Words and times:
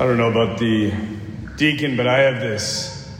I 0.00 0.06
don't 0.06 0.16
know 0.16 0.30
about 0.30 0.60
the 0.60 0.92
deacon, 1.56 1.96
but 1.96 2.06
I 2.06 2.20
have 2.20 2.40
this 2.40 3.12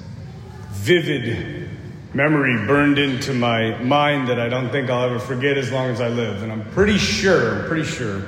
vivid 0.71 1.69
memory 2.15 2.55
burned 2.69 3.01
into 3.01 3.35
my 3.35 3.77
mind 3.83 4.29
that 4.29 4.39
I 4.39 4.49
don't 4.49 4.71
think 4.71 4.89
I'll 4.89 5.05
ever 5.05 5.19
forget 5.19 5.59
as 5.59 5.73
long 5.73 5.91
as 5.91 6.01
I 6.01 6.09
live. 6.09 6.45
And 6.45 6.53
I'm 6.53 6.71
pretty 6.71 6.97
sure, 6.97 7.63
I'm 7.63 7.67
pretty 7.67 7.83
sure, 7.83 8.23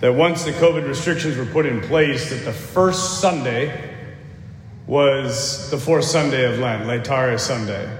that 0.00 0.14
once 0.14 0.44
the 0.44 0.50
COVID 0.52 0.86
restrictions 0.86 1.38
were 1.38 1.46
put 1.46 1.64
in 1.64 1.80
place, 1.80 2.28
that 2.28 2.44
the 2.44 2.52
first 2.52 3.22
Sunday 3.22 3.96
was 4.86 5.70
the 5.70 5.78
fourth 5.78 6.04
Sunday 6.04 6.44
of 6.44 6.58
Lent, 6.58 6.84
Laetare 6.84 7.40
Sunday. 7.40 7.90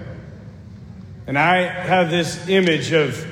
And 1.27 1.39
I 1.39 1.63
have 1.63 2.11
this 2.11 2.47
image 2.47 2.93
of 2.93 3.27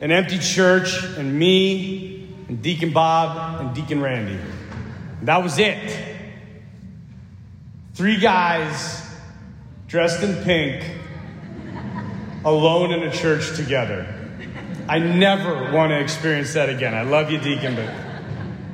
an 0.00 0.10
empty 0.10 0.40
church 0.40 1.04
and 1.04 1.38
me 1.38 2.34
and 2.48 2.60
Deacon 2.60 2.92
Bob 2.92 3.60
and 3.60 3.72
Deacon 3.76 4.02
Randy. 4.02 4.40
That 5.24 5.42
was 5.42 5.58
it. 5.58 6.04
Three 7.94 8.18
guys 8.18 9.02
dressed 9.86 10.22
in 10.22 10.44
pink, 10.44 10.84
alone 12.44 12.92
in 12.92 13.02
a 13.04 13.10
church 13.10 13.56
together. 13.56 14.06
I 14.86 14.98
never 14.98 15.72
want 15.72 15.92
to 15.92 15.98
experience 15.98 16.52
that 16.52 16.68
again. 16.68 16.92
I 16.92 17.02
love 17.02 17.30
you, 17.30 17.38
Deacon, 17.38 17.74
but 17.74 17.90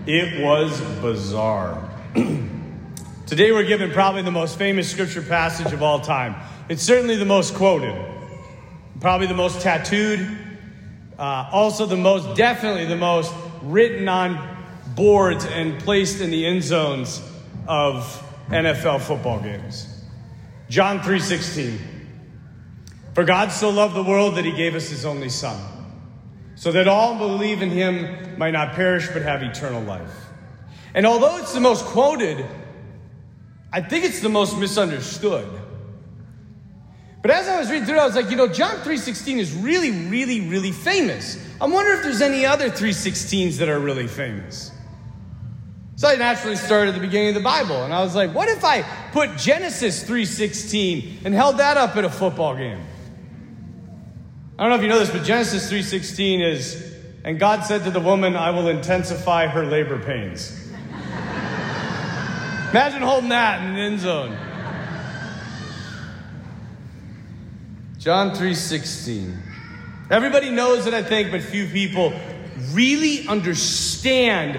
it 0.09 0.43
was 0.43 0.81
bizarre. 1.01 1.89
Today 3.27 3.53
we're 3.53 3.63
given 3.63 3.93
probably 3.93 4.23
the 4.23 4.33
most 4.33 4.59
famous 4.59 4.91
scripture 4.91 5.23
passage 5.23 5.73
of 5.73 5.85
all 5.85 6.01
time. 6.01 6.35
It's 6.69 6.83
certainly 6.83 7.15
the 7.15 7.25
most 7.25 7.55
quoted, 7.55 7.95
probably 8.99 9.29
the 9.29 9.35
most 9.35 9.61
tattooed, 9.61 10.27
uh, 11.17 11.49
also 11.53 11.87
the 11.87 11.97
most, 11.97 12.37
definitely 12.37 12.87
the 12.87 12.97
most 12.97 13.33
written 13.63 14.09
on 14.09 14.60
boards 14.95 15.45
and 15.45 15.79
placed 15.81 16.21
in 16.21 16.31
the 16.31 16.47
end 16.47 16.63
zones 16.63 17.23
of 17.67 18.23
NFL 18.49 19.01
football 19.01 19.41
games. 19.41 19.87
John 20.69 21.01
3:16. 21.01 21.79
For 23.15 23.25
God 23.25 23.51
so 23.51 23.71
loved 23.71 23.95
the 23.95 24.05
world 24.05 24.37
that 24.37 24.45
he 24.45 24.53
gave 24.53 24.75
us 24.75 24.89
his 24.89 25.05
only 25.05 25.29
son, 25.29 25.61
so 26.55 26.71
that 26.73 26.87
all 26.87 27.17
believe 27.17 27.61
in 27.61 27.71
him 27.71 28.39
might 28.39 28.53
not 28.53 28.75
perish 28.75 29.09
but 29.13 29.23
have 29.23 29.43
eternal 29.43 29.83
life. 29.83 30.27
And 30.95 31.07
although 31.07 31.37
it's 31.39 31.53
the 31.53 31.61
most 31.61 31.85
quoted, 31.85 32.45
I 33.73 33.81
think 33.81 34.05
it's 34.05 34.21
the 34.21 34.29
most 34.29 34.57
misunderstood. 34.59 35.49
But 37.23 37.31
as 37.31 37.49
I 37.49 37.59
was 37.59 37.71
reading 37.71 37.87
through 37.87 37.97
it, 37.97 38.01
I 38.01 38.07
was 38.07 38.17
like, 38.17 38.31
you 38.31 38.37
know, 38.37 38.49
John 38.49 38.77
3.16 38.79 39.39
is 39.39 39.53
really, 39.53 39.91
really, 40.09 40.41
really 40.41 40.73
famous. 40.73 41.37
I 41.61 41.67
wonder 41.67 41.93
if 41.93 42.03
there's 42.03 42.23
any 42.23 42.47
other 42.47 42.71
3.16s 42.71 43.59
that 43.59 43.69
are 43.69 43.79
really 43.79 44.07
famous. 44.07 44.73
So 45.97 46.09
I 46.09 46.17
naturally 46.17 46.57
started 46.57 46.91
at 46.91 46.95
the 46.95 47.01
beginning 47.01 47.29
of 47.29 47.35
the 47.35 47.41
Bible, 47.41 47.85
and 47.85 47.93
I 47.93 48.03
was 48.03 48.15
like, 48.15 48.35
what 48.35 48.49
if 48.49 48.65
I 48.65 48.83
put 49.13 49.37
Genesis 49.37 50.03
3:16 50.05 51.25
and 51.25 51.35
held 51.35 51.59
that 51.59 51.77
up 51.77 51.97
at 51.97 52.05
a 52.05 52.11
football 52.11 52.57
game? 52.57 52.81
I 54.59 54.63
don't 54.63 54.71
know 54.71 54.77
if 54.77 54.83
you 54.83 54.89
know 54.89 54.99
this, 54.99 55.11
but 55.11 55.25
Genesis 55.25 55.71
3:16 55.71 56.41
is, 56.41 56.95
and 57.25 57.39
God 57.39 57.65
said 57.65 57.85
to 57.85 57.91
the 57.91 58.01
woman, 58.01 58.37
I 58.37 58.51
will 58.51 58.69
intensify 58.69 59.47
her 59.47 59.67
labor 59.67 59.99
pains. 59.99 60.57
Imagine 62.71 63.03
holding 63.03 63.31
that 63.31 63.63
in 63.63 63.75
the 63.75 63.81
end 63.81 64.01
zone. 64.01 64.37
John 67.99 68.31
3:16. 68.31 69.37
Everybody 70.11 70.51
knows 70.51 70.87
it, 70.87 70.95
I 70.95 71.03
think, 71.03 71.31
but 71.31 71.43
few 71.43 71.67
people 71.67 72.13
really 72.73 73.29
understand 73.29 74.59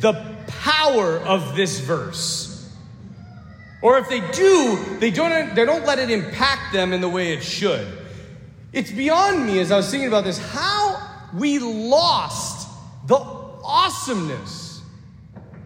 the 0.00 0.29
power 0.58 1.18
of 1.18 1.56
this 1.56 1.80
verse. 1.80 2.50
Or 3.82 3.98
if 3.98 4.08
they 4.08 4.20
do, 4.32 4.96
they 4.98 5.10
don't, 5.10 5.54
they 5.54 5.64
don't 5.64 5.86
let 5.86 5.98
it 5.98 6.10
impact 6.10 6.72
them 6.72 6.92
in 6.92 7.00
the 7.00 7.08
way 7.08 7.32
it 7.32 7.42
should. 7.42 7.86
It's 8.72 8.90
beyond 8.90 9.46
me 9.46 9.58
as 9.58 9.72
I 9.72 9.78
was 9.78 9.90
thinking 9.90 10.08
about 10.08 10.24
this 10.24 10.38
how 10.38 11.00
we 11.34 11.58
lost 11.58 12.68
the 13.06 13.16
awesomeness 13.16 14.82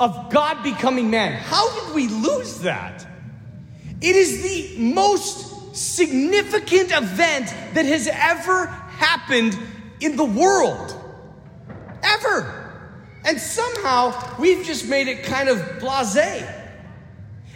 of 0.01 0.31
God 0.31 0.63
becoming 0.63 1.11
man. 1.11 1.33
How 1.33 1.87
did 1.87 1.95
we 1.95 2.09
lose 2.09 2.61
that? 2.61 3.07
It 4.01 4.17
is 4.17 4.43
the 4.43 4.79
most 4.79 5.77
significant 5.77 6.93
event 6.93 7.47
that 7.75 7.85
has 7.87 8.09
ever 8.09 8.67
happened 8.67 9.59
in 10.01 10.17
the 10.17 10.25
world. 10.25 10.95
Ever. 12.03 12.64
And 13.25 13.41
somehow 13.41 14.37
we've 14.39 14.65
just 14.65 14.89
made 14.89 15.09
it 15.09 15.25
kind 15.25 15.49
of 15.49 15.81
blase. 15.81 16.45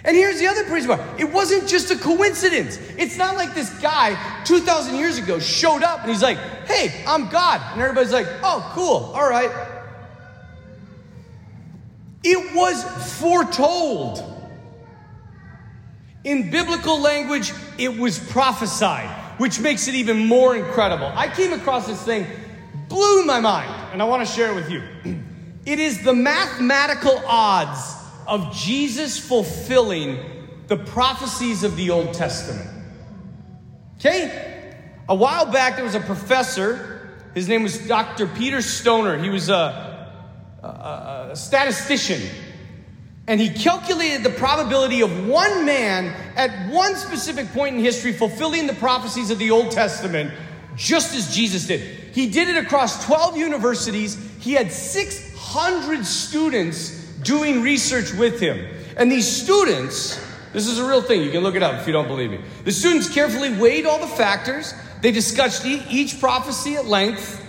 And 0.04 0.16
here's 0.16 0.38
the 0.38 0.46
other 0.46 0.64
crazy 0.64 0.86
part 0.86 1.00
it 1.18 1.30
wasn't 1.30 1.68
just 1.68 1.90
a 1.90 1.96
coincidence. 1.96 2.78
It's 2.96 3.18
not 3.18 3.36
like 3.36 3.54
this 3.54 3.70
guy 3.80 4.42
2,000 4.44 4.96
years 4.96 5.18
ago 5.18 5.38
showed 5.38 5.82
up 5.82 6.00
and 6.00 6.10
he's 6.10 6.22
like, 6.22 6.38
hey, 6.66 7.04
I'm 7.06 7.28
God. 7.28 7.60
And 7.72 7.82
everybody's 7.82 8.12
like, 8.12 8.26
oh, 8.42 8.70
cool, 8.74 9.12
all 9.14 9.28
right. 9.28 9.50
It 12.24 12.54
was 12.54 12.82
foretold. 13.18 14.24
In 16.24 16.50
biblical 16.50 17.00
language, 17.00 17.52
it 17.78 17.96
was 17.96 18.18
prophesied, 18.18 19.08
which 19.38 19.60
makes 19.60 19.88
it 19.88 19.94
even 19.94 20.26
more 20.26 20.56
incredible. 20.56 21.06
I 21.14 21.28
came 21.28 21.52
across 21.52 21.86
this 21.86 22.02
thing, 22.02 22.26
blew 22.88 23.24
my 23.24 23.40
mind, 23.40 23.70
and 23.92 24.02
I 24.02 24.04
want 24.04 24.26
to 24.26 24.32
share 24.32 24.50
it 24.50 24.54
with 24.54 24.70
you. 24.70 24.82
It 25.68 25.78
is 25.78 26.02
the 26.02 26.14
mathematical 26.14 27.20
odds 27.26 27.94
of 28.26 28.54
Jesus 28.54 29.18
fulfilling 29.18 30.18
the 30.66 30.78
prophecies 30.78 31.62
of 31.62 31.76
the 31.76 31.90
Old 31.90 32.14
Testament. 32.14 32.70
Okay? 33.98 34.72
A 35.10 35.14
while 35.14 35.44
back, 35.52 35.76
there 35.76 35.84
was 35.84 35.94
a 35.94 36.00
professor. 36.00 37.10
His 37.34 37.48
name 37.48 37.64
was 37.64 37.86
Dr. 37.86 38.26
Peter 38.26 38.62
Stoner. 38.62 39.18
He 39.18 39.28
was 39.28 39.50
a, 39.50 40.10
a, 40.62 41.28
a 41.32 41.36
statistician. 41.36 42.22
And 43.26 43.38
he 43.38 43.50
calculated 43.50 44.22
the 44.22 44.30
probability 44.30 45.02
of 45.02 45.28
one 45.28 45.66
man 45.66 46.06
at 46.34 46.72
one 46.72 46.96
specific 46.96 47.52
point 47.52 47.76
in 47.76 47.82
history 47.82 48.14
fulfilling 48.14 48.66
the 48.66 48.72
prophecies 48.72 49.30
of 49.30 49.38
the 49.38 49.50
Old 49.50 49.70
Testament 49.70 50.32
just 50.76 51.14
as 51.14 51.36
Jesus 51.36 51.66
did. 51.66 51.80
He 52.14 52.30
did 52.30 52.48
it 52.48 52.56
across 52.56 53.04
12 53.04 53.36
universities. 53.36 54.16
He 54.40 54.52
had 54.52 54.72
six 54.72 55.27
hundred 55.38 56.04
students 56.04 56.90
doing 57.22 57.62
research 57.62 58.12
with 58.12 58.40
him. 58.40 58.66
And 58.96 59.10
these 59.10 59.26
students, 59.26 60.24
this 60.52 60.66
is 60.66 60.78
a 60.78 60.86
real 60.86 61.02
thing, 61.02 61.22
you 61.22 61.30
can 61.30 61.42
look 61.42 61.54
it 61.54 61.62
up 61.62 61.80
if 61.80 61.86
you 61.86 61.92
don't 61.92 62.08
believe 62.08 62.30
me. 62.30 62.40
The 62.64 62.72
students 62.72 63.08
carefully 63.12 63.52
weighed 63.52 63.86
all 63.86 63.98
the 63.98 64.06
factors, 64.06 64.74
they 65.02 65.12
discussed 65.12 65.64
each 65.64 66.18
prophecy 66.20 66.74
at 66.74 66.86
length, 66.86 67.44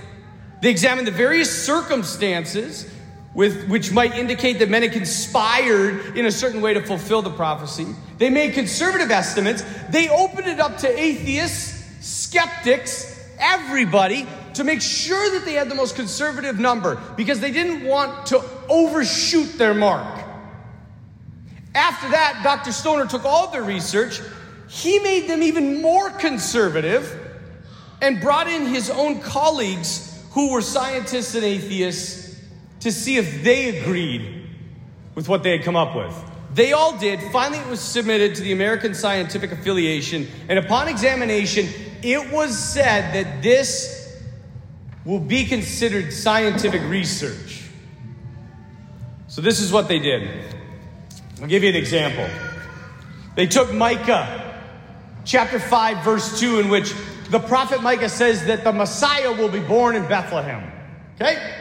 they 0.62 0.70
examined 0.70 1.08
the 1.08 1.12
various 1.12 1.66
circumstances 1.66 2.92
with, 3.34 3.68
which 3.70 3.92
might 3.92 4.16
indicate 4.16 4.60
that 4.60 4.70
men 4.70 4.82
had 4.82 4.92
conspired 4.92 6.18
in 6.18 6.26
a 6.26 6.32
certain 6.32 6.62
way 6.62 6.74
to 6.74 6.82
fulfill 6.82 7.22
the 7.22 7.30
prophecy. 7.30 7.88
They 8.18 8.30
made 8.30 8.54
conservative 8.54 9.12
estimates. 9.12 9.64
They 9.90 10.10
opened 10.10 10.48
it 10.48 10.60
up 10.60 10.78
to 10.80 11.00
atheists, 11.00 12.06
skeptics, 12.06 13.30
everybody 13.40 14.28
to 14.54 14.64
make 14.64 14.82
sure 14.82 15.32
that 15.32 15.46
they 15.46 15.54
had 15.54 15.70
the 15.70 15.76
most 15.76 15.96
conservative 15.96 16.60
number 16.60 17.02
because 17.16 17.40
they 17.40 17.52
didn't 17.52 17.86
want 17.86 18.28
to 18.28 18.44
overshoot 18.70 19.58
their 19.58 19.74
mark. 19.74 20.26
After 21.76 22.10
that, 22.10 22.42
Dr. 22.44 22.72
Stoner 22.72 23.06
took 23.06 23.26
all 23.26 23.52
their 23.52 23.64
research, 23.64 24.22
he 24.68 25.00
made 25.00 25.28
them 25.28 25.42
even 25.42 25.82
more 25.82 26.10
conservative 26.12 27.16
and 28.02 28.22
brought 28.22 28.48
in 28.48 28.66
his 28.66 28.90
own 28.90 29.20
colleagues 29.20 30.24
who 30.32 30.52
were 30.52 30.62
scientists 30.62 31.36
and 31.36 31.44
atheists 31.44 32.40
to 32.82 32.92
see 32.92 33.18
if 33.18 33.44
they 33.44 33.80
agreed 33.80 34.48
with 35.16 35.28
what 35.28 35.44
they 35.44 35.52
had 35.52 35.64
come 35.64 35.76
up 35.76 35.96
with. 35.96 36.16
They 36.54 36.72
all 36.72 36.98
did. 36.98 37.20
Finally, 37.32 37.60
it 37.60 37.68
was 37.68 37.80
submitted 37.80 38.36
to 38.36 38.42
the 38.42 38.52
American 38.52 38.94
Scientific 38.94 39.52
Affiliation, 39.52 40.28
and 40.48 40.58
upon 40.58 40.88
examination, 40.88 41.68
it 42.02 42.32
was 42.32 42.58
said 42.58 43.14
that 43.14 43.44
this 43.44 44.09
will 45.10 45.20
be 45.20 45.44
considered 45.44 46.14
scientific 46.14 46.84
research. 46.84 47.64
So, 49.28 49.42
this 49.42 49.60
is 49.60 49.72
what 49.72 49.88
they 49.88 49.98
did. 49.98 50.46
I'll 51.42 51.48
give 51.48 51.64
you 51.64 51.70
an 51.70 51.76
example. 51.76 52.30
They 53.36 53.48
took 53.48 53.74
Micah, 53.74 54.62
chapter 55.26 55.60
5, 55.60 56.04
verse 56.04 56.40
2, 56.40 56.60
in 56.60 56.70
which 56.70 56.94
the 57.32 57.40
prophet 57.40 57.82
Micah 57.82 58.08
says 58.08 58.46
that 58.46 58.64
the 58.64 58.72
Messiah 58.72 59.32
will 59.32 59.50
be 59.50 59.62
born 59.62 59.96
in 59.96 60.08
Bethlehem. 60.08 60.72
Okay? 61.16 61.59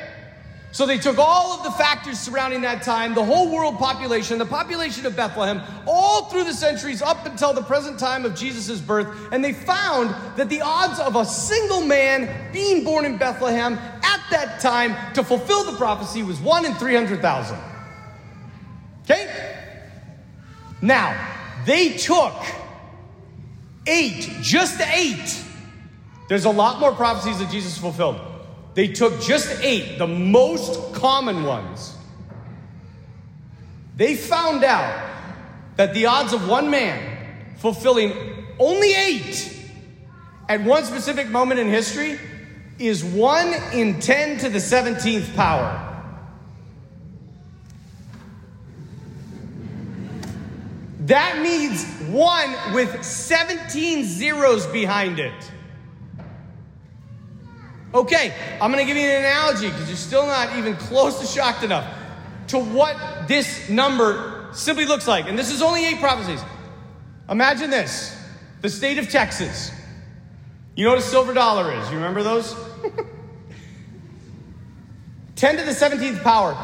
So 0.70 0.85
they 0.85 0.99
took 0.99 1.19
all 1.19 1.53
of 1.53 1.65
the 1.65 1.70
factors 1.70 2.19
surrounding 2.19 2.61
that 2.61 2.82
time, 2.82 3.15
the 3.15 3.25
whole 3.25 3.50
world 3.50 3.79
population, 3.79 4.38
the 4.38 4.44
population 4.44 5.06
of 5.06 5.17
Bethlehem, 5.17 5.62
all 5.87 6.26
through 6.26 6.44
the 6.44 6.53
centuries 6.53 7.00
up 7.00 7.25
until 7.25 7.55
the 7.55 7.62
present 7.62 7.99
time 7.99 8.26
of 8.26 8.35
Jesus' 8.35 8.79
birth, 8.79 9.09
and 9.32 9.43
they 9.43 9.55
found 9.55 10.11
that 10.37 10.50
the 10.50 10.61
odds 10.61 11.00
of 11.00 11.17
a 11.17 11.25
single 11.25 11.81
man 11.81 12.53
being 12.53 12.85
born 12.85 13.06
in 13.06 13.17
Bethlehem 13.17 13.75
at 13.75 14.20
that 14.31 14.61
time 14.61 14.94
to 15.15 15.25
fulfill 15.25 15.65
the 15.65 15.76
prophecy 15.79 16.23
was 16.23 16.38
1 16.38 16.67
in 16.67 16.75
300,000. 16.75 17.59
Okay? 19.05 19.64
Now, 20.82 21.17
they 21.64 21.97
took 21.97 22.35
eight, 23.87 24.31
just 24.43 24.81
eight. 24.81 25.44
There's 26.29 26.44
a 26.44 26.50
lot 26.50 26.79
more 26.79 26.93
prophecies 26.93 27.38
that 27.38 27.50
Jesus 27.50 27.79
fulfilled. 27.79 28.21
They 28.79 28.87
took 28.87 29.21
just 29.21 29.61
eight, 29.65 29.99
the 29.99 30.07
most 30.07 30.95
common 30.95 31.43
ones. 31.43 31.97
They 33.97 34.15
found 34.15 34.63
out 34.63 35.05
that 35.75 35.95
the 35.95 36.07
odds 36.07 36.33
of 36.33 36.47
one 36.47 36.71
man 36.71 37.57
fulfilling 37.57 38.13
only 38.57 38.95
eight 38.95 39.53
at 40.49 40.63
one 40.63 40.85
specific 40.85 41.29
moment 41.29 41.59
in 41.59 41.67
history 41.69 42.21
is 42.79 43.03
1 43.03 43.53
in 43.73 43.99
10 43.99 44.39
to 44.39 44.49
the 44.49 44.59
17th 44.59 45.35
power. 45.35 45.85
That 51.01 51.41
means 51.43 51.85
1 52.11 52.75
with 52.75 53.03
17 53.03 54.05
zeros 54.05 54.67
behind 54.67 55.19
it. 55.19 55.51
Okay, 57.94 58.35
I'm 58.61 58.70
going 58.70 58.85
to 58.85 58.93
give 58.93 58.96
you 58.96 59.08
an 59.08 59.20
analogy 59.20 59.69
because 59.69 59.88
you're 59.88 59.96
still 59.96 60.26
not 60.26 60.56
even 60.58 60.76
close 60.76 61.20
to 61.20 61.26
shocked 61.26 61.64
enough 61.64 61.87
to 62.49 62.58
what 62.58 63.29
this 63.29 63.69
number 63.69 64.49
simply 64.52 64.85
looks 64.85 65.06
like. 65.08 65.26
And 65.26 65.38
this 65.38 65.50
is 65.50 65.62
only 65.62 65.87
eight 65.87 65.99
prophecies. 65.99 66.40
Imagine 67.29 67.70
this 67.70 68.14
the 68.61 68.69
state 68.69 68.99
of 68.99 69.08
Texas. 69.08 69.70
You 70.75 70.85
know 70.85 70.90
what 70.90 70.99
a 70.99 71.02
silver 71.02 71.32
dollar 71.32 71.73
is? 71.73 71.88
You 71.90 71.96
remember 71.96 72.23
those? 72.23 72.55
10 75.37 75.56
to 75.56 75.64
the 75.64 75.73
17th 75.73 76.23
power. 76.23 76.56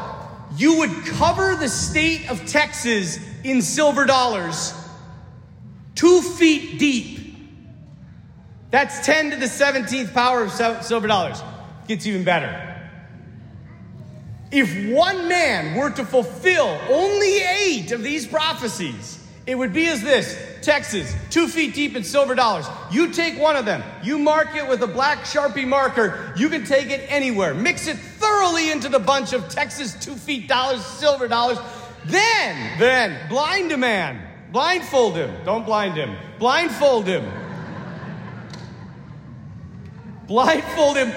You 0.57 0.79
would 0.79 0.91
cover 1.05 1.55
the 1.55 1.69
state 1.69 2.29
of 2.29 2.45
Texas 2.45 3.19
in 3.43 3.61
silver 3.61 4.05
dollars 4.05 4.73
two 5.95 6.21
feet 6.21 6.77
deep. 6.77 7.14
That's 8.75 9.05
10 9.05 9.31
to 9.31 9.37
the 9.37 9.45
17th 9.45 10.13
power 10.13 10.43
of 10.43 10.51
silver 10.83 11.07
dollars. 11.07 11.41
Gets 11.87 12.05
even 12.07 12.25
better. 12.25 12.75
If 14.51 14.93
one 14.93 15.29
man 15.29 15.77
were 15.77 15.91
to 15.91 16.03
fulfill 16.03 16.77
only 16.89 17.37
eight 17.37 17.93
of 17.93 18.03
these 18.03 18.27
prophecies, 18.27 19.25
it 19.47 19.57
would 19.57 19.71
be 19.71 19.87
as 19.87 20.01
this 20.01 20.37
Texas, 20.61 21.15
two 21.29 21.47
feet 21.47 21.73
deep 21.73 21.95
in 21.95 22.03
silver 22.03 22.35
dollars. 22.35 22.65
You 22.91 23.13
take 23.13 23.39
one 23.39 23.55
of 23.55 23.63
them, 23.63 23.81
you 24.03 24.19
mark 24.19 24.53
it 24.57 24.67
with 24.67 24.81
a 24.81 24.87
black 24.87 25.19
Sharpie 25.19 25.65
marker, 25.65 26.33
you 26.35 26.49
can 26.49 26.65
take 26.65 26.89
it 26.89 27.09
anywhere. 27.09 27.53
Mix 27.53 27.87
it 27.87 27.95
thoroughly 27.95 28.71
into 28.71 28.89
the 28.89 28.99
bunch 28.99 29.31
of 29.31 29.47
Texas 29.47 29.93
two 30.03 30.15
feet 30.15 30.49
dollars, 30.49 30.85
silver 30.85 31.29
dollars. 31.29 31.59
Then, 32.03 32.77
then, 32.77 33.29
blind 33.29 33.71
a 33.71 33.77
man. 33.77 34.21
Blindfold 34.51 35.15
him. 35.15 35.33
Don't 35.45 35.65
blind 35.65 35.95
him. 35.95 36.17
Blindfold 36.39 37.07
him. 37.07 37.23
Blindfold 40.27 40.97
him 40.97 41.11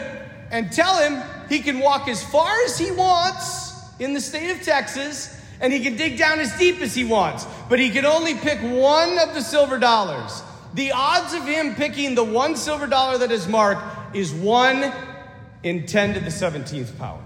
and 0.51 0.71
tell 0.73 0.99
him 0.99 1.23
he 1.49 1.61
can 1.61 1.81
walk 1.81 2.09
as 2.09 2.23
far 2.23 2.63
as 2.65 2.79
he 2.79 2.91
wants 2.91 3.75
in 3.99 4.15
the 4.15 4.21
state 4.21 4.51
of 4.51 4.63
Texas 4.63 5.35
and 5.61 5.73
he 5.73 5.81
can 5.81 5.97
dig 5.97 6.19
down 6.19 6.39
as 6.39 6.57
deep 6.59 6.81
as 6.81 6.95
he 6.95 7.05
wants, 7.05 7.47
but 7.69 7.79
he 7.79 7.91
can 7.91 8.07
only 8.07 8.35
pick 8.35 8.61
one 8.61 9.19
of 9.19 9.35
the 9.35 9.41
silver 9.41 9.79
dollars. 9.79 10.43
The 10.75 10.93
odds 10.93 11.35
of 11.35 11.45
him 11.45 11.75
picking 11.75 12.15
the 12.15 12.25
one 12.25 12.55
silver 12.55 12.87
dollar 12.87 13.19
that 13.19 13.33
is 13.33 13.49
marked 13.49 14.15
is 14.15 14.33
1 14.33 14.93
in 15.63 15.87
10 15.87 16.15
to 16.15 16.21
the 16.21 16.31
17th 16.31 16.97
power. 16.99 17.25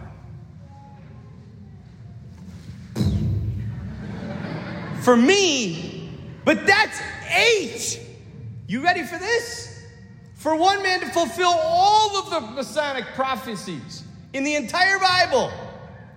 For 5.02 5.16
me, 5.16 6.10
but 6.44 6.64
that's 6.66 7.00
eight. 7.34 8.00
You 8.68 8.82
ready 8.82 9.02
for 9.02 9.18
this? 9.18 9.71
For 10.42 10.54
one 10.56 10.82
man 10.82 10.98
to 10.98 11.06
fulfill 11.06 11.54
all 11.62 12.16
of 12.16 12.30
the 12.30 12.40
messianic 12.40 13.04
prophecies 13.14 14.02
in 14.32 14.42
the 14.42 14.56
entire 14.56 14.98
Bible 14.98 15.52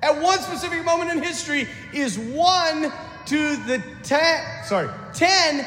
at 0.01 0.19
one 0.19 0.39
specific 0.39 0.83
moment 0.83 1.11
in 1.11 1.21
history 1.21 1.67
is 1.93 2.17
1 2.17 2.91
to 3.27 3.55
the 3.67 3.83
10, 4.01 4.63
sorry, 4.63 4.89
10 5.13 5.63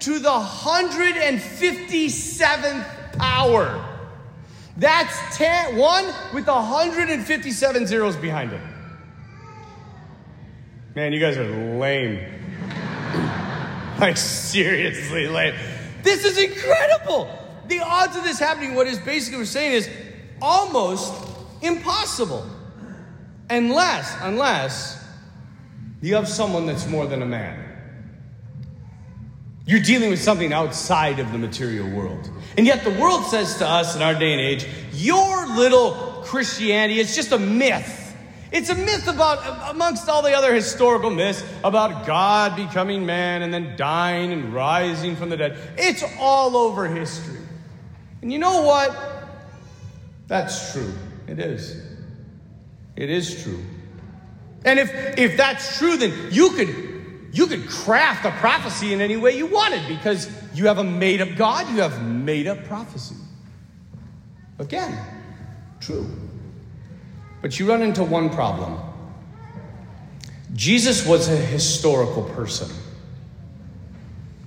to 0.00 0.18
the 0.18 0.28
157th 0.28 3.16
power. 3.16 3.82
That's 4.76 5.38
10, 5.38 5.78
1 5.78 6.04
with 6.34 6.48
157 6.48 7.86
zeros 7.86 8.16
behind 8.16 8.52
it. 8.52 8.60
Man, 10.94 11.14
you 11.14 11.20
guys 11.20 11.38
are 11.38 11.48
lame. 11.78 12.18
like, 13.98 14.18
seriously 14.18 15.28
lame. 15.28 15.54
This 16.02 16.26
is 16.26 16.36
incredible. 16.36 17.38
The 17.68 17.80
odds 17.80 18.16
of 18.16 18.24
this 18.24 18.38
happening, 18.38 18.74
what 18.74 18.86
is 18.86 18.98
basically 18.98 19.38
we're 19.38 19.44
saying 19.44 19.72
is 19.72 19.90
almost 20.40 21.12
impossible. 21.62 22.46
Unless, 23.48 24.16
unless 24.22 25.04
you 26.00 26.14
have 26.16 26.28
someone 26.28 26.66
that's 26.66 26.86
more 26.86 27.06
than 27.06 27.22
a 27.22 27.26
man. 27.26 27.68
You're 29.66 29.80
dealing 29.80 30.10
with 30.10 30.20
something 30.20 30.52
outside 30.52 31.20
of 31.20 31.30
the 31.30 31.38
material 31.38 31.88
world. 31.88 32.28
And 32.56 32.66
yet 32.66 32.82
the 32.82 32.90
world 32.90 33.24
says 33.26 33.56
to 33.58 33.66
us 33.66 33.94
in 33.94 34.02
our 34.02 34.14
day 34.14 34.32
and 34.32 34.40
age, 34.40 34.66
your 34.92 35.46
little 35.46 36.22
Christianity 36.24 36.98
is 36.98 37.14
just 37.14 37.30
a 37.32 37.38
myth. 37.38 38.16
It's 38.50 38.68
a 38.68 38.74
myth 38.74 39.06
about, 39.06 39.70
amongst 39.70 40.08
all 40.08 40.22
the 40.22 40.32
other 40.32 40.52
historical 40.52 41.10
myths, 41.10 41.44
about 41.62 42.06
God 42.06 42.56
becoming 42.56 43.06
man 43.06 43.42
and 43.42 43.54
then 43.54 43.76
dying 43.76 44.32
and 44.32 44.52
rising 44.52 45.14
from 45.14 45.30
the 45.30 45.36
dead. 45.36 45.56
It's 45.78 46.04
all 46.18 46.56
over 46.56 46.88
history. 46.88 47.41
And 48.22 48.32
you 48.32 48.38
know 48.38 48.62
what? 48.62 48.96
That's 50.28 50.72
true. 50.72 50.92
It 51.26 51.38
is. 51.38 51.82
It 52.96 53.10
is 53.10 53.42
true. 53.42 53.62
And 54.64 54.78
if, 54.78 55.18
if 55.18 55.36
that's 55.36 55.78
true, 55.78 55.96
then 55.96 56.12
you 56.30 56.50
could 56.50 56.92
you 57.32 57.46
could 57.46 57.66
craft 57.66 58.26
a 58.26 58.30
prophecy 58.30 58.92
in 58.92 59.00
any 59.00 59.16
way 59.16 59.36
you 59.36 59.46
wanted 59.46 59.88
because 59.88 60.30
you 60.54 60.66
have 60.66 60.76
a 60.76 60.84
made 60.84 61.22
up 61.22 61.34
God, 61.34 61.66
you 61.70 61.80
have 61.80 62.02
made 62.02 62.46
up 62.46 62.62
prophecy. 62.64 63.16
Again, 64.58 64.98
true. 65.80 66.06
But 67.40 67.58
you 67.58 67.66
run 67.68 67.80
into 67.80 68.04
one 68.04 68.28
problem. 68.28 68.78
Jesus 70.52 71.06
was 71.06 71.28
a 71.28 71.36
historical 71.36 72.24
person. 72.24 72.68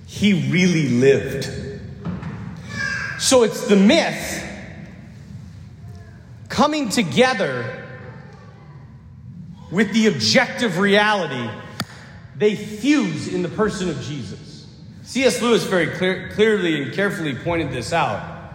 He 0.06 0.48
really 0.50 0.88
lived. 0.88 1.65
So 3.18 3.42
it's 3.42 3.66
the 3.66 3.76
myth 3.76 4.44
coming 6.48 6.88
together 6.88 7.84
with 9.70 9.92
the 9.92 10.06
objective 10.06 10.78
reality, 10.78 11.50
they 12.36 12.54
fuse 12.54 13.28
in 13.28 13.42
the 13.42 13.48
person 13.48 13.88
of 13.88 14.00
Jesus. 14.02 14.66
C.S. 15.02 15.42
Lewis 15.42 15.64
very 15.64 15.88
clear, 15.88 16.30
clearly 16.34 16.82
and 16.82 16.92
carefully 16.92 17.34
pointed 17.34 17.70
this 17.70 17.92
out. 17.92 18.52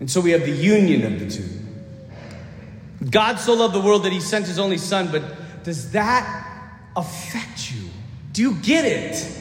And 0.00 0.10
so 0.10 0.20
we 0.20 0.30
have 0.30 0.42
the 0.42 0.50
union 0.50 1.12
of 1.12 1.20
the 1.20 1.30
two. 1.30 1.48
God 3.10 3.38
so 3.38 3.54
loved 3.54 3.74
the 3.74 3.80
world 3.80 4.04
that 4.04 4.12
he 4.12 4.20
sent 4.20 4.46
his 4.46 4.58
only 4.58 4.78
son, 4.78 5.10
but 5.10 5.22
does 5.64 5.92
that 5.92 6.70
affect 6.96 7.72
you? 7.72 7.88
Do 8.32 8.42
you 8.42 8.54
get 8.56 8.84
it? 8.84 9.40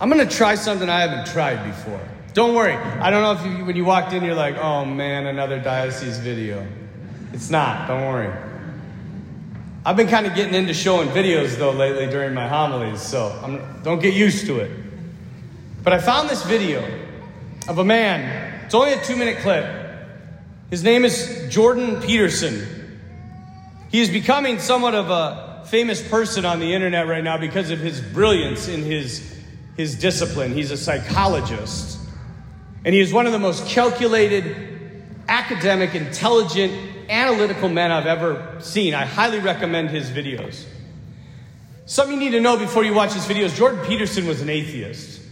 I'm 0.00 0.10
to 0.10 0.26
try 0.26 0.54
something 0.54 0.88
I 0.88 1.00
haven't 1.00 1.32
tried 1.32 1.64
before. 1.64 2.00
Don't 2.32 2.54
worry. 2.54 2.74
I 2.74 3.10
don't 3.10 3.22
know 3.22 3.32
if 3.32 3.58
you, 3.58 3.64
when 3.64 3.74
you 3.74 3.84
walked 3.84 4.12
in, 4.12 4.22
you're 4.22 4.34
like, 4.34 4.56
oh 4.56 4.84
man, 4.84 5.26
another 5.26 5.58
diocese 5.58 6.18
video. 6.18 6.64
It's 7.32 7.50
not, 7.50 7.88
don't 7.88 8.02
worry. 8.02 8.32
I've 9.84 9.96
been 9.96 10.08
kind 10.08 10.26
of 10.26 10.34
getting 10.34 10.54
into 10.54 10.74
showing 10.74 11.08
videos 11.08 11.56
though 11.56 11.72
lately 11.72 12.06
during 12.06 12.34
my 12.34 12.46
homilies, 12.46 13.00
so 13.00 13.38
I'm, 13.42 13.82
don't 13.82 14.00
get 14.00 14.14
used 14.14 14.46
to 14.46 14.60
it. 14.60 14.70
But 15.82 15.92
I 15.92 15.98
found 15.98 16.28
this 16.28 16.44
video 16.44 16.84
of 17.66 17.78
a 17.78 17.84
man, 17.84 18.64
it's 18.64 18.74
only 18.74 18.92
a 18.92 19.02
two 19.02 19.16
minute 19.16 19.38
clip. 19.38 19.64
His 20.70 20.84
name 20.84 21.04
is 21.04 21.46
Jordan 21.48 22.00
Peterson. 22.02 22.66
He 23.90 24.00
is 24.00 24.10
becoming 24.10 24.58
somewhat 24.58 24.94
of 24.94 25.10
a 25.10 25.64
famous 25.66 26.06
person 26.06 26.44
on 26.44 26.60
the 26.60 26.74
internet 26.74 27.08
right 27.08 27.24
now 27.24 27.38
because 27.38 27.70
of 27.70 27.78
his 27.78 28.00
brilliance 28.00 28.68
in 28.68 28.82
his, 28.82 29.37
his 29.78 29.94
discipline. 29.94 30.52
He's 30.52 30.72
a 30.72 30.76
psychologist. 30.76 31.98
And 32.84 32.94
he 32.94 33.00
is 33.00 33.12
one 33.12 33.26
of 33.26 33.32
the 33.32 33.38
most 33.38 33.64
calculated, 33.66 35.06
academic, 35.28 35.94
intelligent, 35.94 36.72
analytical 37.08 37.68
men 37.68 37.92
I've 37.92 38.06
ever 38.06 38.56
seen. 38.58 38.92
I 38.92 39.06
highly 39.06 39.38
recommend 39.38 39.90
his 39.90 40.10
videos. 40.10 40.66
Something 41.86 42.20
you 42.20 42.24
need 42.24 42.36
to 42.36 42.40
know 42.40 42.58
before 42.58 42.84
you 42.84 42.92
watch 42.92 43.14
his 43.14 43.24
videos 43.24 43.56
Jordan 43.56 43.84
Peterson 43.86 44.26
was 44.26 44.42
an 44.42 44.50
atheist. 44.50 45.22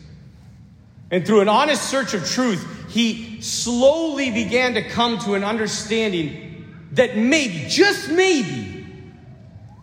And 1.10 1.26
through 1.26 1.40
an 1.40 1.48
honest 1.48 1.82
search 1.82 2.14
of 2.14 2.24
truth, 2.24 2.66
he 2.88 3.42
slowly 3.42 4.30
began 4.30 4.74
to 4.74 4.88
come 4.88 5.18
to 5.20 5.34
an 5.34 5.42
understanding 5.42 6.64
that 6.92 7.16
maybe, 7.16 7.66
just 7.68 8.10
maybe, 8.10 8.86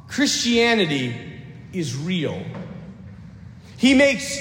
Christianity 0.07 1.15
is 1.73 1.97
real. 1.97 2.41
He 3.83 3.93
makes, 3.93 4.39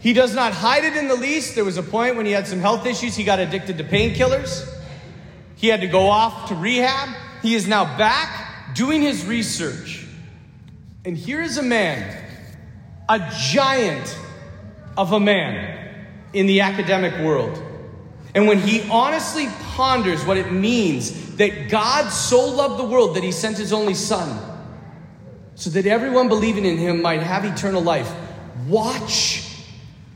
he 0.00 0.12
does 0.12 0.34
not 0.34 0.52
hide 0.52 0.84
it 0.84 0.98
in 0.98 1.08
the 1.08 1.14
least. 1.14 1.54
There 1.54 1.64
was 1.64 1.78
a 1.78 1.82
point 1.82 2.14
when 2.14 2.26
he 2.26 2.32
had 2.32 2.46
some 2.46 2.60
health 2.60 2.84
issues, 2.84 3.16
he 3.16 3.24
got 3.24 3.38
addicted 3.38 3.78
to 3.78 3.84
painkillers. 3.84 4.68
He 5.54 5.68
had 5.68 5.80
to 5.80 5.86
go 5.86 6.08
off 6.08 6.50
to 6.50 6.54
rehab. 6.54 7.08
He 7.40 7.54
is 7.54 7.66
now 7.66 7.96
back 7.96 8.74
doing 8.74 9.00
his 9.00 9.24
research. 9.24 10.06
And 11.06 11.16
here 11.16 11.40
is 11.40 11.56
a 11.56 11.62
man, 11.62 12.22
a 13.08 13.32
giant 13.48 14.14
of 14.94 15.14
a 15.14 15.20
man 15.20 16.04
in 16.34 16.46
the 16.46 16.60
academic 16.60 17.18
world. 17.24 17.58
And 18.34 18.46
when 18.46 18.58
he 18.58 18.86
honestly 18.90 19.46
ponders 19.72 20.22
what 20.26 20.36
it 20.36 20.52
means 20.52 21.36
that 21.36 21.70
God 21.70 22.10
so 22.10 22.46
loved 22.46 22.78
the 22.78 22.84
world 22.84 23.16
that 23.16 23.24
he 23.24 23.32
sent 23.32 23.56
his 23.56 23.72
only 23.72 23.94
son, 23.94 24.38
so 25.54 25.70
that 25.70 25.86
everyone 25.86 26.28
believing 26.28 26.66
in 26.66 26.76
him 26.76 27.00
might 27.00 27.22
have 27.22 27.46
eternal 27.46 27.80
life, 27.80 28.14
watch 28.68 29.64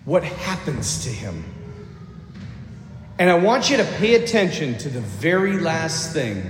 what 0.05 0.23
happens 0.25 1.05
to 1.05 1.11
him. 1.11 1.45
And 3.19 3.29
I 3.29 3.35
want 3.35 3.69
you 3.69 3.77
to 3.77 3.85
pay 3.85 4.15
attention 4.15 4.79
to 4.79 4.89
the 4.89 5.01
very 5.01 5.59
last 5.59 6.15
thing 6.15 6.43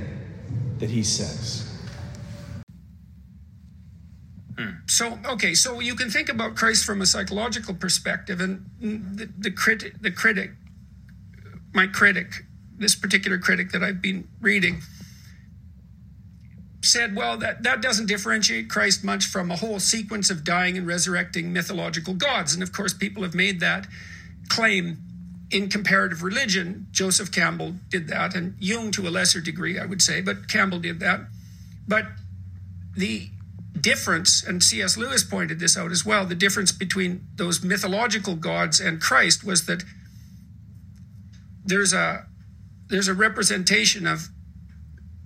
that 0.79 0.89
he 0.89 1.03
says. 1.03 1.67
Hmm. 4.57 4.71
So, 4.87 5.19
okay, 5.25 5.55
so 5.55 5.81
you 5.81 5.95
can 5.95 6.11
think 6.11 6.29
about 6.29 6.55
Christ 6.55 6.85
from 6.85 7.01
a 7.01 7.07
psychological 7.07 7.75
perspective, 7.75 8.41
and 8.41 8.67
the, 8.81 9.29
the, 9.37 9.51
critic, 9.51 9.95
the 10.01 10.11
critic, 10.13 10.53
my 11.73 11.87
critic, 11.87 12.45
this 12.79 12.95
particular 12.95 13.39
critic 13.39 13.73
that 13.73 13.83
I've 13.83 14.01
been 14.01 14.29
reading, 14.41 14.83
said, 16.91 17.17
well, 17.17 17.37
that, 17.39 17.63
that 17.63 17.81
doesn't 17.81 18.07
differentiate 18.07 18.69
Christ 18.69 19.05
much 19.05 19.27
from 19.27 19.51
a 19.51 19.57
whole 19.57 19.81
sequence 19.81 20.31
of 20.31 20.45
dying 20.45 20.77
and 20.77 20.87
resurrecting 20.87 21.53
mythological 21.53 22.15
gods. 22.15 22.55
And 22.55 22.63
of 22.63 22.73
course, 22.73 22.93
people 22.93 23.23
have 23.23 23.35
made 23.35 23.61
that 23.61 23.87
claim 24.49 24.99
in 25.51 25.69
comparative 25.69 26.23
religion. 26.23 26.87
Joseph 26.91 27.33
Campbell 27.33 27.75
did 27.89 28.09
that, 28.09 28.35
and 28.35 28.55
Jung 28.59 28.91
to 28.93 29.09
a 29.09 29.11
lesser 29.11 29.41
degree, 29.41 29.79
I 29.79 29.87
would 29.87 30.03
say, 30.03 30.21
but 30.21 30.49
Campbell 30.49 30.79
did 30.79 31.01
that. 31.01 31.21
But 31.89 32.07
the 32.97 33.29
difference, 33.81 34.45
and 34.45 34.63
C.S. 34.63 34.97
Lewis 34.97 35.25
pointed 35.25 35.59
this 35.59 35.77
out 35.77 35.91
as 35.91 36.05
well, 36.05 36.27
the 36.27 36.35
difference 36.35 36.73
between 36.73 37.27
those 37.37 37.63
mythological 37.65 38.37
gods 38.37 38.81
and 38.81 39.01
Christ 39.01 39.45
was 39.45 39.67
that 39.67 39.85
there's 41.65 41.93
a 41.93 42.27
there's 42.89 43.09
a 43.09 43.15
representation 43.15 44.07
of 44.07 44.29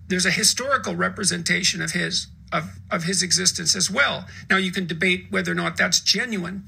there's 0.08 0.26
a 0.26 0.30
historical 0.30 0.94
representation 0.94 1.82
of 1.82 1.92
his 1.92 2.28
of, 2.52 2.78
of 2.90 3.04
his 3.04 3.22
existence 3.22 3.74
as 3.74 3.90
well. 3.90 4.26
Now 4.48 4.58
you 4.58 4.70
can 4.70 4.86
debate 4.86 5.26
whether 5.30 5.50
or 5.50 5.56
not 5.56 5.76
that's 5.76 5.98
genuine. 5.98 6.64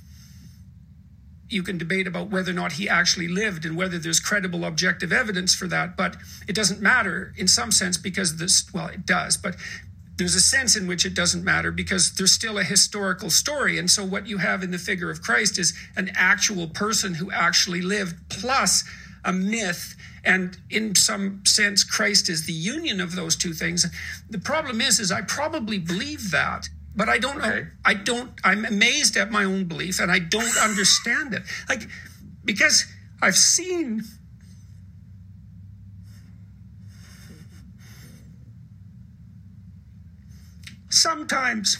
You 1.49 1.62
can 1.62 1.78
debate 1.78 2.09
about 2.09 2.28
whether 2.28 2.50
or 2.50 2.55
not 2.55 2.73
he 2.73 2.88
actually 2.88 3.28
lived 3.28 3.64
and 3.64 3.76
whether 3.76 3.99
there's 3.99 4.19
credible 4.19 4.64
objective 4.64 5.12
evidence 5.12 5.55
for 5.55 5.69
that, 5.69 5.97
but 5.97 6.16
it 6.49 6.57
doesn't 6.57 6.81
matter 6.81 7.33
in 7.37 7.47
some 7.47 7.71
sense 7.71 7.97
because 7.97 8.38
this 8.38 8.69
well 8.75 8.88
it 8.88 9.07
does, 9.07 9.37
but 9.37 9.55
there's 10.16 10.35
a 10.35 10.40
sense 10.40 10.76
in 10.76 10.87
which 10.87 11.05
it 11.05 11.14
doesn't 11.14 11.45
matter 11.45 11.71
because 11.71 12.14
there's 12.14 12.33
still 12.33 12.59
a 12.59 12.64
historical 12.64 13.28
story. 13.28 13.78
And 13.78 13.90
so, 13.90 14.05
what 14.05 14.26
you 14.26 14.38
have 14.38 14.62
in 14.62 14.71
the 14.71 14.78
figure 14.78 15.11
of 15.11 15.21
Christ 15.23 15.59
is 15.59 15.75
an 15.95 16.11
actual 16.14 16.69
person 16.69 17.14
who 17.14 17.31
actually 17.31 17.83
lived, 17.83 18.16
plus 18.28 18.83
a 19.26 19.33
myth. 19.33 19.95
And 20.25 20.56
in 20.71 20.95
some 20.95 21.45
sense, 21.45 21.85
Christ 21.85 22.30
is 22.30 22.47
the 22.47 22.52
union 22.52 23.00
of 23.00 23.14
those 23.14 23.37
two 23.37 23.52
things. 23.52 23.87
The 24.30 24.38
problem 24.38 24.80
is, 24.80 24.99
is 24.99 25.12
I 25.12 25.21
probably 25.21 25.78
believe 25.78 26.30
that, 26.30 26.68
but 26.95 27.09
I 27.09 27.18
don't 27.18 27.38
know. 27.38 27.66
I 27.85 27.95
don't. 27.95 28.33
I'm 28.42 28.64
amazed 28.64 29.16
at 29.18 29.30
my 29.30 29.45
own 29.45 29.64
belief, 29.66 30.00
and 30.00 30.11
I 30.11 30.18
don't 30.18 30.56
understand 30.62 31.35
it. 31.35 31.42
Like 31.68 31.83
because 32.47 32.87
I've 33.21 33.37
seen 33.37 34.04
sometimes 40.88 41.76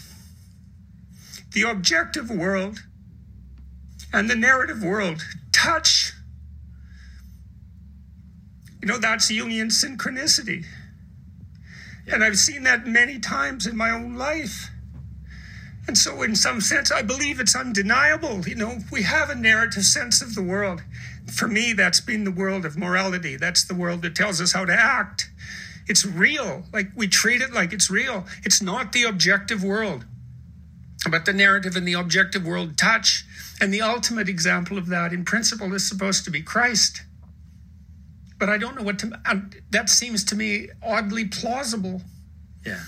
the 1.53 1.62
objective 1.62 2.31
world 2.31 2.81
and 4.12 4.29
the 4.29 4.35
narrative 4.35 4.83
world 4.83 5.25
touch. 5.53 6.12
You 8.87 8.93
know, 8.93 8.99
that's 8.99 9.33
Jungian 9.33 9.73
synchronicity. 9.73 10.64
And 12.07 12.23
I've 12.23 12.38
seen 12.38 12.62
that 12.62 12.87
many 12.87 13.19
times 13.19 13.66
in 13.66 13.76
my 13.76 13.90
own 13.90 14.14
life. 14.14 14.71
And 15.88 15.99
so, 15.99 16.23
in 16.23 16.37
some 16.37 16.61
sense, 16.61 16.93
I 16.93 17.02
believe 17.02 17.40
it's 17.40 17.57
undeniable. 17.57 18.47
You 18.47 18.55
know, 18.55 18.78
we 18.93 19.02
have 19.02 19.28
a 19.28 19.35
narrative 19.35 19.83
sense 19.83 20.23
of 20.23 20.37
the 20.37 20.43
world. 20.43 20.85
For 21.26 21.49
me, 21.49 21.73
that's 21.73 22.00
been 22.00 22.23
the 22.23 22.31
world 22.31 22.64
of 22.64 22.78
morality. 22.78 23.35
That's 23.35 23.64
the 23.64 23.75
world 23.75 24.02
that 24.02 24.14
tells 24.14 24.40
us 24.40 24.52
how 24.52 24.64
to 24.64 24.73
act. 24.73 25.31
It's 25.88 26.07
real. 26.07 26.62
Like 26.73 26.90
we 26.95 27.09
treat 27.09 27.40
it 27.40 27.52
like 27.52 27.73
it's 27.73 27.90
real. 27.90 28.25
It's 28.45 28.62
not 28.62 28.93
the 28.93 29.02
objective 29.02 29.64
world. 29.64 30.05
But 31.11 31.25
the 31.25 31.33
narrative 31.33 31.75
and 31.75 31.88
the 31.88 31.95
objective 31.95 32.47
world 32.47 32.78
touch. 32.78 33.25
And 33.61 33.75
the 33.75 33.83
ultimate 33.83 34.28
example 34.28 34.78
of 34.78 34.87
that, 34.87 35.12
in 35.12 35.25
principle, 35.25 35.75
is 35.75 35.88
supposed 35.88 36.25
to 36.26 36.31
be 36.31 36.40
Christ. 36.40 37.02
But 38.38 38.49
I 38.49 38.59
don't 38.59 38.76
know 38.76 38.83
what 38.83 38.99
to. 39.00 39.12
that 39.71 39.88
seems 39.88 40.25
to 40.25 40.37
me 40.37 40.69
oddly 40.83 41.26
plausible. 41.26 42.02
Yeah. 42.64 42.81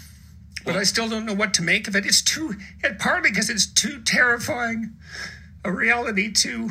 But 0.65 0.77
I 0.77 0.83
still 0.83 1.09
don't 1.09 1.25
know 1.25 1.35
what 1.35 1.55
to 1.55 1.63
make 1.63 1.89
of 1.89 1.97
it. 1.97 2.05
It's 2.05 2.21
too, 2.21 2.55
partly 2.99 3.31
because 3.31 3.49
it's 3.49 3.67
too 3.67 4.03
terrifying 4.03 4.97
a 5.65 5.73
reality 5.73 6.31
to 6.33 6.71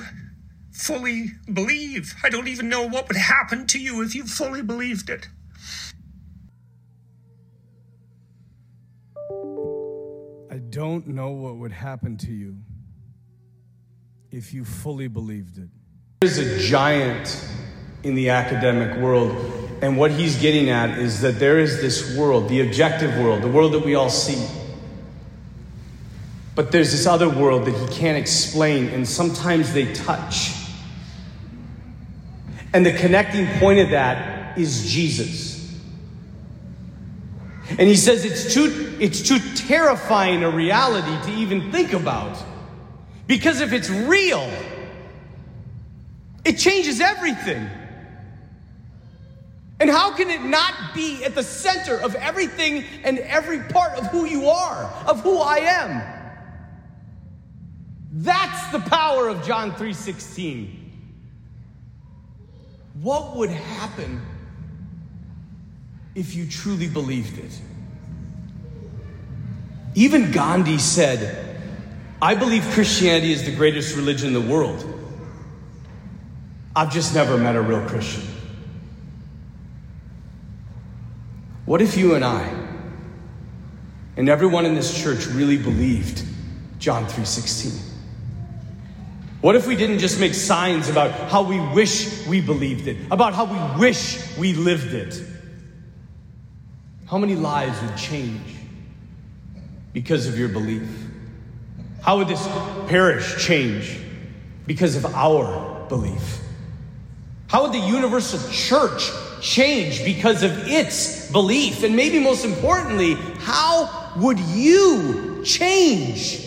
fully 0.72 1.32
believe. 1.52 2.14
I 2.24 2.30
don't 2.30 2.48
even 2.48 2.70
know 2.70 2.88
what 2.88 3.08
would 3.08 3.18
happen 3.18 3.66
to 3.68 3.80
you 3.80 4.04
if 4.04 4.14
you 4.14 4.26
fully 4.26 4.62
believed 4.62 5.10
it. 5.10 5.28
I 10.52 10.60
don't 10.70 11.08
know 11.08 11.32
what 11.32 11.58
would 11.58 11.72
happen 11.72 12.18
to 12.18 12.32
you 12.32 12.58
if 14.32 14.54
you 14.54 14.64
fully 14.66 15.08
believed 15.08 15.58
it. 15.58 15.70
There's 16.22 16.38
a 16.38 16.60
giant 16.60 17.47
in 18.08 18.16
the 18.16 18.30
academic 18.30 18.98
world, 18.98 19.36
and 19.82 19.98
what 19.98 20.12
he's 20.12 20.40
getting 20.42 20.70
at 20.70 20.98
is 20.98 21.22
that 21.22 21.40
there 21.40 21.60
is 21.60 21.82
this 21.82 22.18
world, 22.18 22.50
the 22.50 22.62
objective 22.62 23.16
world, 23.18 23.44
the 23.44 23.48
world 23.48 23.74
that 23.74 23.86
we 23.86 23.94
all 23.96 24.10
see. 24.10 24.48
But 26.56 26.72
there's 26.72 26.92
this 26.92 27.06
other 27.06 27.30
world 27.30 27.66
that 27.66 27.76
he 27.76 27.96
can't 27.96 28.18
explain, 28.18 28.88
and 28.88 29.08
sometimes 29.08 29.74
they 29.74 29.94
touch. 29.94 30.54
And 32.74 32.86
the 32.86 32.94
connecting 32.94 33.48
point 33.60 33.80
of 33.80 33.92
that 33.92 34.58
is 34.58 34.92
Jesus. 34.92 35.80
And 37.70 37.82
he 37.82 37.96
says 37.96 38.26
it's 38.26 38.54
too, 38.54 38.96
it's 39.00 39.22
too 39.22 39.40
terrifying 39.68 40.44
a 40.44 40.50
reality 40.50 41.32
to 41.32 41.38
even 41.38 41.72
think 41.72 41.94
about. 41.94 42.44
Because 43.28 43.62
if 43.62 43.74
it's 43.74 43.90
real, 43.90 44.50
it 46.46 46.54
changes 46.54 47.02
everything. 47.02 47.70
And 49.80 49.90
how 49.90 50.16
can 50.16 50.30
it 50.30 50.42
not 50.42 50.96
be 50.96 51.24
at 51.24 51.36
the 51.36 51.44
center 51.44 51.98
of 51.98 52.16
everything 52.16 52.84
and 53.04 53.20
every 53.20 53.60
part 53.60 53.94
of 53.94 54.08
who 54.08 54.26
you 54.26 54.48
are, 54.48 54.92
of 55.06 55.22
who 55.22 55.38
I 55.38 55.58
am? 55.58 56.02
That's 58.12 58.72
the 58.72 58.80
power 58.80 59.28
of 59.28 59.46
John 59.46 59.74
3:16. 59.74 60.74
What 63.02 63.36
would 63.36 63.52
happen 63.52 64.22
if 66.18 66.34
you 66.34 66.48
truly 66.48 66.88
believed 66.88 67.38
it. 67.38 67.52
Even 69.94 70.32
Gandhi 70.32 70.80
said, 70.80 71.62
I 72.20 72.34
believe 72.34 72.64
Christianity 72.72 73.32
is 73.32 73.46
the 73.46 73.56
greatest 73.56 73.96
religion 73.96 74.30
in 74.30 74.34
the 74.34 74.42
world. 74.42 74.84
I've 76.76 76.92
just 76.92 77.14
never 77.14 77.38
met 77.38 77.56
a 77.56 77.62
real 77.62 77.88
Christian. 77.88 78.24
What 81.68 81.82
if 81.82 81.98
you 81.98 82.16
and 82.16 82.24
I 82.24 82.50
and 84.16 84.30
everyone 84.30 84.66
in 84.66 84.74
this 84.74 84.98
church 85.04 85.28
really 85.28 85.58
believed 85.58 86.24
John 86.80 87.06
3:16? 87.08 87.78
What 89.42 89.58
if 89.58 89.68
we 89.68 89.76
didn't 89.76 90.00
just 90.00 90.18
make 90.18 90.34
signs 90.34 90.88
about 90.88 91.12
how 91.30 91.44
we 91.44 91.60
wish 91.76 92.26
we 92.26 92.40
believed 92.40 92.88
it, 92.88 92.96
about 93.12 93.34
how 93.34 93.44
we 93.44 93.82
wish 93.82 94.18
we 94.38 94.54
lived 94.54 94.94
it? 94.94 95.22
How 97.06 97.18
many 97.18 97.36
lives 97.36 97.82
would 97.82 97.98
change 97.98 98.48
because 99.92 100.26
of 100.26 100.40
your 100.40 100.48
belief? 100.48 100.88
How 102.02 102.18
would 102.20 102.30
this 102.30 102.48
parish 102.88 103.46
change 103.46 104.00
because 104.66 104.96
of 104.96 105.06
our 105.08 105.86
belief? 105.90 106.40
How 107.48 107.64
would 107.64 107.74
the 107.74 107.86
universal 107.86 108.40
church 108.54 109.12
change 109.42 110.04
because 110.04 110.44
of 110.44 110.68
its 110.68 111.32
belief? 111.32 111.84
And 111.84 111.96
maybe 111.96 112.20
most 112.20 112.46
importantly, 112.46 113.14
how 113.40 114.14
would 114.18 114.40
you 114.40 115.42
change 115.44 116.44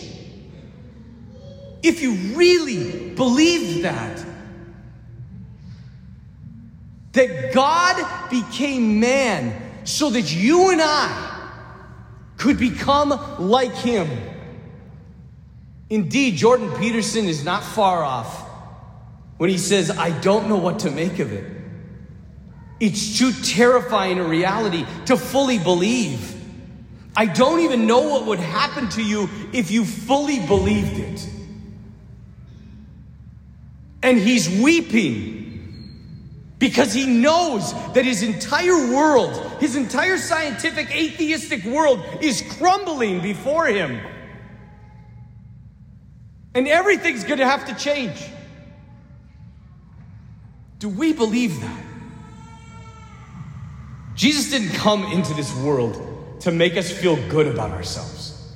if 1.83 2.01
you 2.01 2.13
really 2.35 3.11
believed 3.11 3.83
that? 3.83 4.25
That 7.13 7.53
God 7.53 8.29
became 8.29 8.99
man 8.99 9.69
so 9.83 10.09
that 10.09 10.33
you 10.33 10.71
and 10.71 10.81
I 10.81 11.49
could 12.37 12.57
become 12.57 13.09
like 13.39 13.73
him. 13.73 14.09
Indeed, 15.89 16.37
Jordan 16.37 16.71
Peterson 16.79 17.25
is 17.25 17.43
not 17.43 17.63
far 17.63 18.03
off 18.03 18.47
when 19.37 19.49
he 19.49 19.57
says, 19.57 19.91
I 19.91 20.17
don't 20.21 20.47
know 20.47 20.55
what 20.55 20.79
to 20.79 20.91
make 20.91 21.19
of 21.19 21.33
it. 21.33 21.60
It's 22.81 23.19
too 23.19 23.31
terrifying 23.31 24.17
a 24.17 24.23
reality 24.23 24.87
to 25.05 25.15
fully 25.15 25.59
believe. 25.59 26.35
I 27.15 27.27
don't 27.27 27.59
even 27.59 27.85
know 27.85 28.09
what 28.09 28.25
would 28.25 28.39
happen 28.39 28.89
to 28.89 29.03
you 29.03 29.29
if 29.53 29.69
you 29.69 29.85
fully 29.85 30.39
believed 30.47 30.97
it. 30.97 31.29
And 34.01 34.17
he's 34.17 34.49
weeping 34.49 35.37
because 36.57 36.91
he 36.91 37.05
knows 37.05 37.71
that 37.93 38.03
his 38.03 38.23
entire 38.23 38.91
world, 38.91 39.35
his 39.59 39.75
entire 39.75 40.17
scientific 40.17 40.89
atheistic 40.89 41.63
world, 41.63 42.03
is 42.19 42.41
crumbling 42.57 43.21
before 43.21 43.67
him. 43.67 43.99
And 46.55 46.67
everything's 46.67 47.25
going 47.25 47.39
to 47.39 47.45
have 47.45 47.67
to 47.67 47.75
change. 47.75 48.19
Do 50.79 50.89
we 50.89 51.13
believe 51.13 51.61
that? 51.61 51.90
Jesus 54.15 54.51
didn't 54.51 54.75
come 54.75 55.03
into 55.11 55.33
this 55.33 55.55
world 55.57 56.39
to 56.41 56.51
make 56.51 56.77
us 56.77 56.91
feel 56.91 57.15
good 57.29 57.47
about 57.47 57.71
ourselves. 57.71 58.55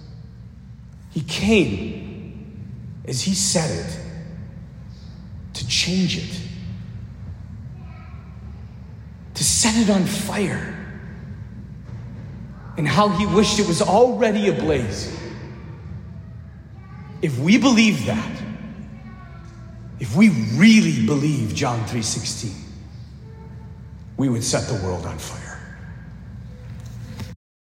He 1.12 1.21
came, 1.21 3.01
as 3.05 3.21
he 3.21 3.33
said 3.33 3.85
it, 3.85 4.00
to 5.53 5.67
change 5.67 6.17
it 6.17 6.45
to 9.35 9.43
set 9.43 9.75
it 9.75 9.89
on 9.89 10.05
fire. 10.05 10.71
And 12.77 12.88
how 12.88 13.09
he 13.09 13.25
wished 13.25 13.59
it 13.59 13.67
was 13.67 13.81
already 13.81 14.50
ablaze. 14.50 15.13
If 17.21 17.38
we 17.39 17.57
believe 17.57 18.05
that, 18.07 18.31
if 20.00 20.15
we 20.15 20.29
really 20.55 21.05
believe 21.05 21.53
John 21.53 21.85
3:16, 21.85 22.53
we 24.17 24.27
would 24.27 24.43
set 24.43 24.67
the 24.67 24.85
world 24.85 25.05
on 25.05 25.17
fire. 25.17 25.45